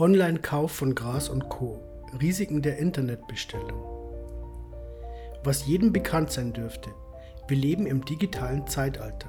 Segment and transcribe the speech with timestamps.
[0.00, 1.78] Online-Kauf von Gras und Co.
[2.22, 3.84] Risiken der Internetbestellung.
[5.44, 6.88] Was jedem bekannt sein dürfte,
[7.48, 9.28] wir leben im digitalen Zeitalter.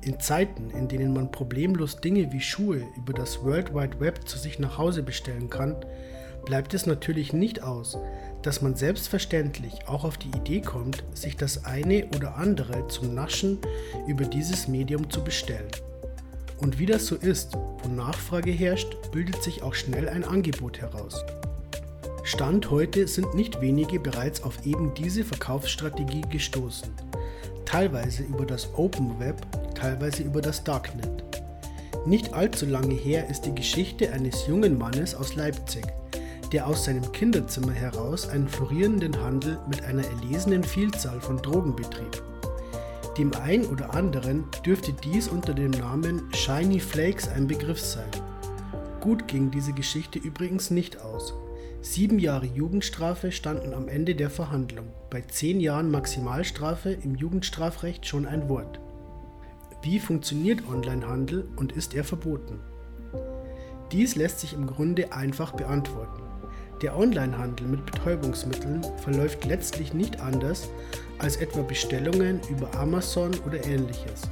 [0.00, 4.38] In Zeiten, in denen man problemlos Dinge wie Schuhe über das World Wide Web zu
[4.38, 5.76] sich nach Hause bestellen kann,
[6.46, 7.98] bleibt es natürlich nicht aus,
[8.40, 13.58] dass man selbstverständlich auch auf die Idee kommt, sich das eine oder andere zum Naschen
[14.06, 15.68] über dieses Medium zu bestellen.
[16.60, 21.24] Und wie das so ist, wo Nachfrage herrscht, bildet sich auch schnell ein Angebot heraus.
[22.22, 26.90] Stand heute sind nicht wenige bereits auf eben diese Verkaufsstrategie gestoßen,
[27.64, 29.36] teilweise über das Open Web,
[29.74, 31.24] teilweise über das Darknet.
[32.06, 35.86] Nicht allzu lange her ist die Geschichte eines jungen Mannes aus Leipzig,
[36.52, 42.22] der aus seinem Kinderzimmer heraus einen florierenden Handel mit einer erlesenen Vielzahl von Drogen betrieb.
[43.18, 48.10] Dem einen oder anderen dürfte dies unter dem Namen Shiny Flakes ein Begriff sein.
[49.00, 51.34] Gut ging diese Geschichte übrigens nicht aus.
[51.82, 58.26] Sieben Jahre Jugendstrafe standen am Ende der Verhandlung, bei zehn Jahren Maximalstrafe im Jugendstrafrecht schon
[58.26, 58.78] ein Wort.
[59.82, 62.60] Wie funktioniert Onlinehandel und ist er verboten?
[63.92, 66.22] Dies lässt sich im Grunde einfach beantworten.
[66.82, 70.68] Der Onlinehandel mit Betäubungsmitteln verläuft letztlich nicht anders
[71.20, 74.22] als etwa Bestellungen über Amazon oder ähnliches.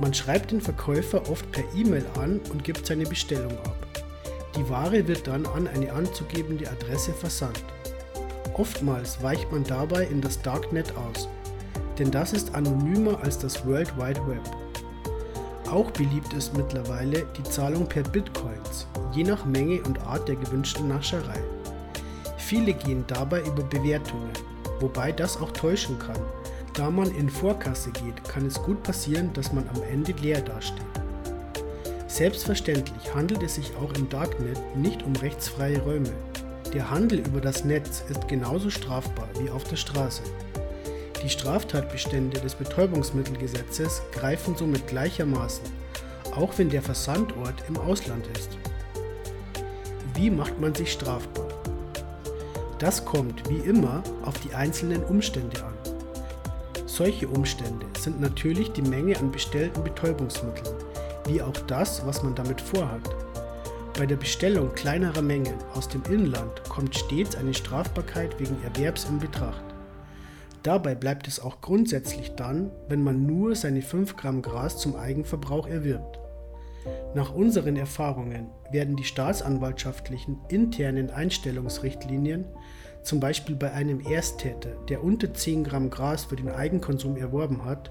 [0.00, 3.76] Man schreibt den Verkäufer oft per E-Mail an und gibt seine Bestellung ab.
[4.56, 7.64] Die Ware wird dann an eine anzugebende Adresse versandt.
[8.54, 11.28] Oftmals weicht man dabei in das Darknet aus,
[11.98, 14.42] denn das ist anonymer als das World Wide Web.
[15.70, 20.88] Auch beliebt ist mittlerweile die Zahlung per Bitcoins, je nach Menge und Art der gewünschten
[20.88, 21.40] Nascherei.
[22.36, 24.32] Viele gehen dabei über Bewertungen,
[24.82, 26.20] wobei das auch täuschen kann.
[26.74, 30.82] Da man in Vorkasse geht, kann es gut passieren, dass man am Ende leer dasteht.
[32.08, 36.12] Selbstverständlich handelt es sich auch im Darknet nicht um rechtsfreie Räume.
[36.74, 40.22] Der Handel über das Netz ist genauso strafbar wie auf der Straße.
[41.22, 45.64] Die Straftatbestände des Betäubungsmittelgesetzes greifen somit gleichermaßen,
[46.34, 48.50] auch wenn der Versandort im Ausland ist.
[50.14, 51.61] Wie macht man sich strafbar?
[52.82, 55.72] Das kommt, wie immer, auf die einzelnen Umstände an.
[56.86, 60.74] Solche Umstände sind natürlich die Menge an bestellten Betäubungsmitteln,
[61.28, 63.08] wie auch das, was man damit vorhat.
[63.96, 69.20] Bei der Bestellung kleinerer Mengen aus dem Inland kommt stets eine Strafbarkeit wegen Erwerbs in
[69.20, 69.62] Betracht.
[70.64, 75.68] Dabei bleibt es auch grundsätzlich dann, wenn man nur seine 5 Gramm Gras zum Eigenverbrauch
[75.68, 76.18] erwirbt.
[77.14, 82.44] Nach unseren Erfahrungen werden die staatsanwaltschaftlichen internen Einstellungsrichtlinien,
[83.02, 87.90] zum Beispiel bei einem Ersttäter, der unter 10 Gramm Gras für den Eigenkonsum erworben hat,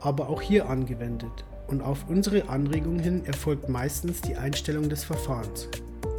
[0.00, 5.68] aber auch hier angewendet und auf unsere Anregung hin erfolgt meistens die Einstellung des Verfahrens.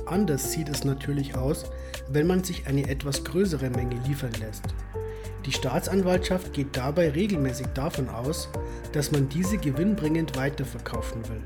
[0.05, 1.65] Anders sieht es natürlich aus,
[2.09, 4.63] wenn man sich eine etwas größere Menge liefern lässt.
[5.45, 8.49] Die Staatsanwaltschaft geht dabei regelmäßig davon aus,
[8.93, 11.41] dass man diese gewinnbringend weiterverkaufen will.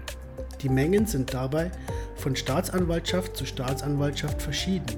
[0.61, 1.71] Die Mengen sind dabei
[2.15, 4.97] von Staatsanwaltschaft zu Staatsanwaltschaft verschieden.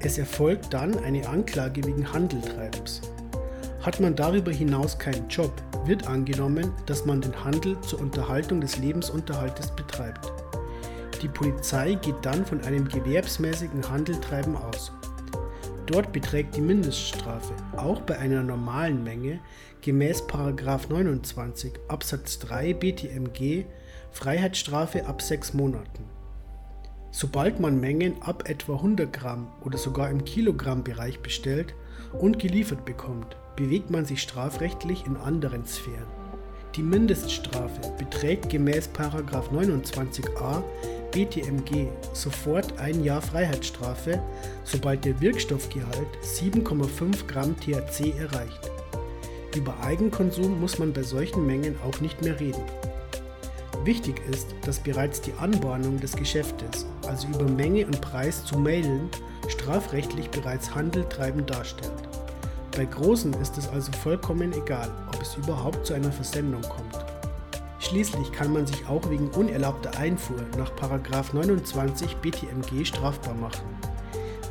[0.00, 3.02] Es erfolgt dann eine Anklage wegen Handeltreibens.
[3.82, 5.52] Hat man darüber hinaus keinen Job,
[5.84, 10.32] wird angenommen, dass man den Handel zur Unterhaltung des Lebensunterhaltes betreibt.
[11.22, 14.92] Die Polizei geht dann von einem gewerbsmäßigen Handeltreiben aus.
[15.86, 19.40] Dort beträgt die Mindeststrafe, auch bei einer normalen Menge,
[19.82, 23.64] gemäß 29 Absatz 3 BTMG
[24.12, 26.04] Freiheitsstrafe ab 6 Monaten.
[27.12, 31.74] Sobald man Mengen ab etwa 100 Gramm oder sogar im Kilogrammbereich bestellt
[32.12, 36.06] und geliefert bekommt, bewegt man sich strafrechtlich in anderen Sphären.
[36.76, 40.62] Die Mindeststrafe beträgt gemäß 29a
[41.10, 44.22] BTMG sofort ein Jahr Freiheitsstrafe,
[44.64, 48.70] sobald der Wirkstoffgehalt 7,5 Gramm THC erreicht.
[49.56, 52.62] Über Eigenkonsum muss man bei solchen Mengen auch nicht mehr reden.
[53.84, 59.08] Wichtig ist, dass bereits die Anbahnung des Geschäftes, also über Menge und Preis zu mailen,
[59.48, 62.08] strafrechtlich bereits handeltreibend darstellt.
[62.76, 67.04] Bei Großen ist es also vollkommen egal, ob es überhaupt zu einer Versendung kommt.
[67.78, 70.70] Schließlich kann man sich auch wegen unerlaubter Einfuhr nach
[71.32, 73.64] 29 BTMG strafbar machen.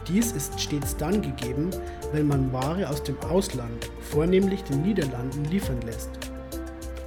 [0.08, 1.70] Dies ist stets dann gegeben,
[2.12, 6.29] wenn man Ware aus dem Ausland, vornehmlich den Niederlanden, liefern lässt.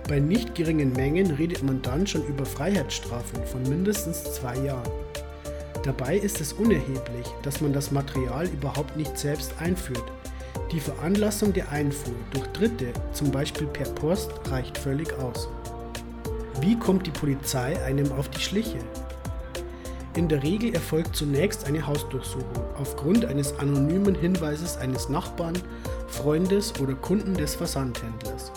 [0.09, 4.91] Bei nicht geringen Mengen redet man dann schon über Freiheitsstrafen von mindestens zwei Jahren.
[5.85, 10.05] Dabei ist es unerheblich, dass man das Material überhaupt nicht selbst einführt.
[10.71, 15.49] Die Veranlassung der Einfuhr durch Dritte, zum Beispiel per Post, reicht völlig aus.
[16.61, 18.79] Wie kommt die Polizei einem auf die Schliche?
[20.15, 25.55] In der Regel erfolgt zunächst eine Hausdurchsuchung aufgrund eines anonymen Hinweises eines Nachbarn,
[26.09, 28.53] Freundes oder Kunden des Versandhändlers.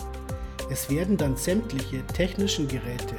[0.68, 3.14] Es werden dann sämtliche technischen Geräte,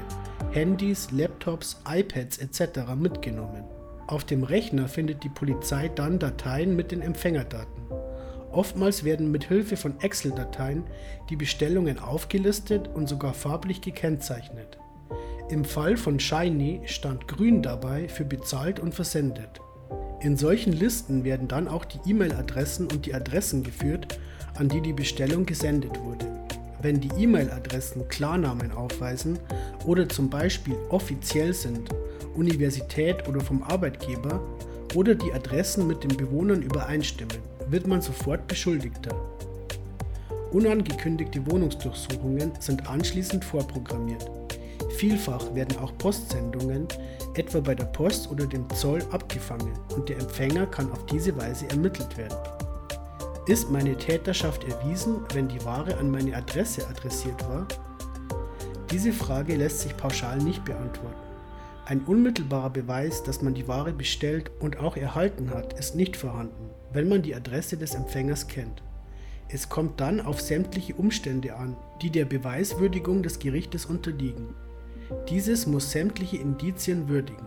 [0.51, 2.94] Handys, Laptops, iPads etc.
[2.95, 3.63] mitgenommen.
[4.07, 7.83] Auf dem Rechner findet die Polizei dann Dateien mit den Empfängerdaten.
[8.51, 10.83] Oftmals werden mit Hilfe von Excel-Dateien
[11.29, 14.77] die Bestellungen aufgelistet und sogar farblich gekennzeichnet.
[15.50, 19.61] Im Fall von Shiny stand grün dabei für bezahlt und versendet.
[20.21, 24.19] In solchen Listen werden dann auch die E-Mail-Adressen und die Adressen geführt,
[24.55, 26.46] an die die Bestellung gesendet wurde.
[26.81, 29.39] Wenn die E-Mail-Adressen Klarnamen aufweisen
[29.85, 31.89] oder zum Beispiel offiziell sind,
[32.35, 34.39] Universität oder vom Arbeitgeber,
[34.95, 37.38] oder die Adressen mit den Bewohnern übereinstimmen,
[37.69, 39.13] wird man sofort Beschuldigter.
[40.51, 44.29] Unangekündigte Wohnungsdurchsuchungen sind anschließend vorprogrammiert.
[44.95, 46.88] Vielfach werden auch Postsendungen,
[47.35, 51.69] etwa bei der Post oder dem Zoll, abgefangen und der Empfänger kann auf diese Weise
[51.69, 52.38] ermittelt werden.
[53.47, 57.65] Ist meine Täterschaft erwiesen, wenn die Ware an meine Adresse adressiert war?
[58.91, 61.15] Diese Frage lässt sich pauschal nicht beantworten.
[61.85, 66.71] Ein unmittelbarer Beweis, dass man die Ware bestellt und auch erhalten hat, ist nicht vorhanden,
[66.91, 68.83] wenn man die Adresse des Empfängers kennt.
[69.47, 74.55] Es kommt dann auf sämtliche Umstände an, die der Beweiswürdigung des Gerichtes unterliegen.
[75.29, 77.45] Dieses muss sämtliche Indizien würdigen.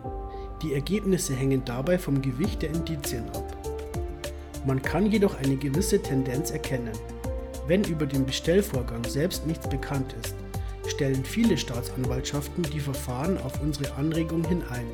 [0.63, 3.60] Die Ergebnisse hängen dabei vom Gewicht der Indizien ab.
[4.65, 6.91] Man kann jedoch eine gewisse Tendenz erkennen.
[7.67, 10.35] Wenn über den Bestellvorgang selbst nichts bekannt ist,
[10.87, 14.85] stellen viele Staatsanwaltschaften die Verfahren auf unsere Anregung hin ein.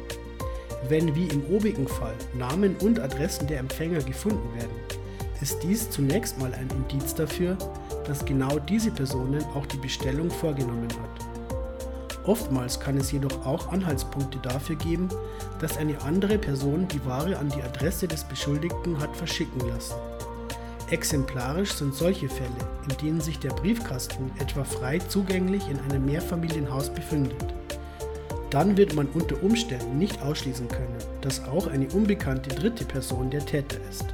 [0.88, 5.00] Wenn wie im obigen Fall Namen und Adressen der Empfänger gefunden werden,
[5.42, 7.58] ist dies zunächst mal ein Indiz dafür,
[8.06, 11.37] dass genau diese Personen auch die Bestellung vorgenommen hat.
[12.28, 15.08] Oftmals kann es jedoch auch Anhaltspunkte dafür geben,
[15.62, 19.96] dass eine andere Person die Ware an die Adresse des Beschuldigten hat verschicken lassen.
[20.92, 22.50] Exemplarisch sind solche Fälle,
[22.90, 27.46] in denen sich der Briefkasten etwa frei zugänglich in einem Mehrfamilienhaus befindet.
[28.50, 33.46] Dann wird man unter Umständen nicht ausschließen können, dass auch eine unbekannte dritte Person der
[33.46, 34.06] Täter ist.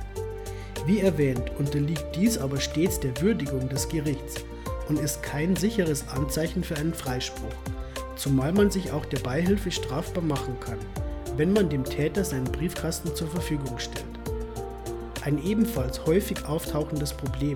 [0.85, 4.43] Wie erwähnt, unterliegt dies aber stets der Würdigung des Gerichts
[4.89, 7.53] und ist kein sicheres Anzeichen für einen Freispruch,
[8.15, 10.79] zumal man sich auch der Beihilfe strafbar machen kann,
[11.37, 14.05] wenn man dem Täter seinen Briefkasten zur Verfügung stellt.
[15.23, 17.55] Ein ebenfalls häufig auftauchendes Problem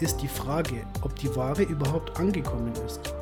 [0.00, 3.14] ist die Frage, ob die Ware überhaupt angekommen ist.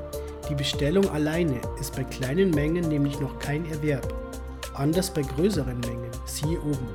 [0.48, 4.14] Die Bestellung alleine ist bei kleinen Mengen nämlich noch kein Erwerb,
[4.74, 6.88] anders bei größeren Mengen, siehe oben.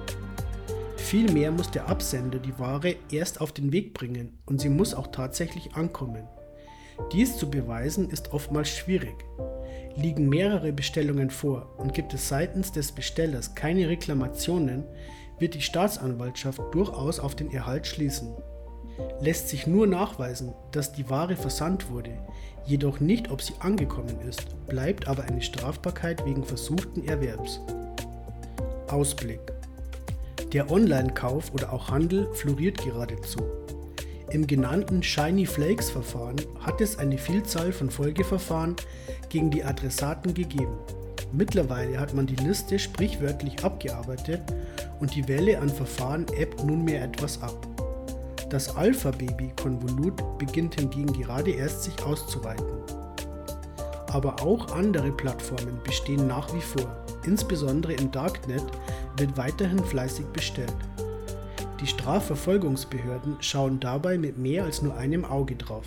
[0.96, 5.08] Vielmehr muss der Absender die Ware erst auf den Weg bringen und sie muss auch
[5.08, 6.28] tatsächlich ankommen.
[7.12, 9.16] Dies zu beweisen ist oftmals schwierig.
[9.96, 14.84] Liegen mehrere Bestellungen vor und gibt es seitens des Bestellers keine Reklamationen,
[15.40, 18.36] wird die Staatsanwaltschaft durchaus auf den Erhalt schließen.
[19.22, 22.12] Lässt sich nur nachweisen, dass die Ware versandt wurde,
[22.66, 27.62] jedoch nicht, ob sie angekommen ist, bleibt aber eine Strafbarkeit wegen versuchten Erwerbs.
[28.88, 29.42] Ausblick
[30.54, 33.40] Der Online-Kauf oder auch Handel floriert geradezu.
[34.32, 38.76] Im genannten Shiny Flakes Verfahren hat es eine Vielzahl von Folgeverfahren
[39.30, 40.78] gegen die Adressaten gegeben.
[41.32, 44.42] Mittlerweile hat man die Liste sprichwörtlich abgearbeitet
[45.00, 47.56] und die Welle an Verfahren ebbt nunmehr etwas ab.
[48.50, 52.66] Das Alpha-Baby-Konvolut beginnt hingegen gerade erst sich auszuweiten.
[54.08, 56.88] Aber auch andere Plattformen bestehen nach wie vor.
[57.26, 58.64] Insbesondere im Darknet
[59.18, 60.74] wird weiterhin fleißig bestellt.
[61.82, 65.86] Die Strafverfolgungsbehörden schauen dabei mit mehr als nur einem Auge drauf.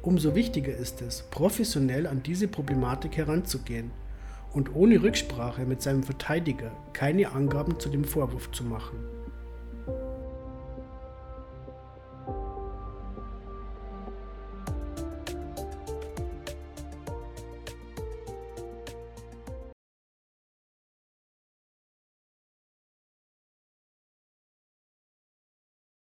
[0.00, 3.90] Umso wichtiger ist es, professionell an diese Problematik heranzugehen
[4.54, 9.13] und ohne Rücksprache mit seinem Verteidiger keine Angaben zu dem Vorwurf zu machen.